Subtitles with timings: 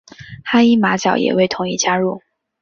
[0.43, 2.23] 哈伊马角也未同意加入。